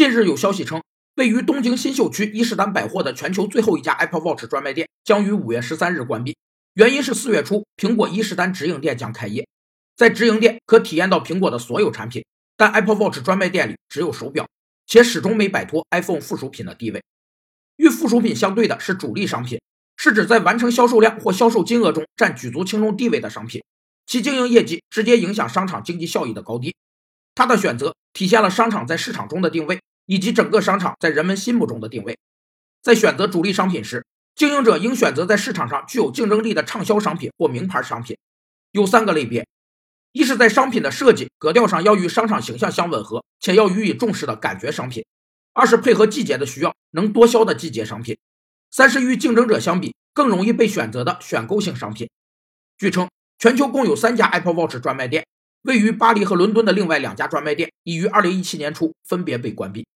[0.00, 0.82] 近日有消息称，
[1.16, 6.38] 位于东京新秀区伊势丹百货的全球最后一家 Apple Watch 专卖店将于五月十三日关闭，
[6.72, 9.46] 原因是四月初苹果伊势丹直营店将开业，
[9.94, 12.24] 在直营店可体验到苹果的所有产品，
[12.56, 14.48] 但 Apple Watch 专卖店里只有手表，
[14.86, 17.02] 且始终没摆脱 iPhone 附属品的地位。
[17.76, 19.60] 与附属品相对的是主力商品，
[19.98, 23.62] 是指在完成销售量或销售金额中占举足轻重地位的商品，
[24.06, 26.74] 其经营业绩直接影响商场经济效益的高低。
[27.34, 29.78] 他的选择体现了商场在市场中的定位，
[30.10, 32.18] 以及整个商场在人们心目中的定位。
[32.82, 38.18] 在选择主力商品时，经营者应选择在市场上具有竞争力的畅销商品或名牌商品。
[38.72, 39.46] 有三个类别：
[40.10, 45.04] 一是，在商品的设计格调上要与商场形象相吻合，且要予以重视的感觉商品；
[45.52, 48.16] 二是配合季节的需要，能多销的季节商品；
[48.72, 52.10] 三是与竞争者相比更容易被选择的选购性商品。
[52.76, 55.24] 据称，全球共有三家 Apple Watch 专卖店。
[55.62, 59.86] 位于巴黎和伦敦的另外两家专卖店已于二零一七年初分别被关闭。